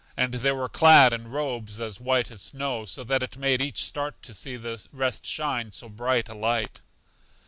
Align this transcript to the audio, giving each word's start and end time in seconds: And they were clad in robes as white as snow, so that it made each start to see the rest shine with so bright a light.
And 0.17 0.33
they 0.33 0.51
were 0.51 0.67
clad 0.67 1.13
in 1.13 1.27
robes 1.27 1.79
as 1.79 1.99
white 2.01 2.31
as 2.31 2.41
snow, 2.41 2.85
so 2.85 3.03
that 3.03 3.21
it 3.21 3.37
made 3.37 3.61
each 3.61 3.83
start 3.83 4.19
to 4.23 4.33
see 4.33 4.55
the 4.57 4.83
rest 4.91 5.27
shine 5.27 5.67
with 5.67 5.75
so 5.75 5.89
bright 5.89 6.27
a 6.27 6.33
light. 6.33 6.81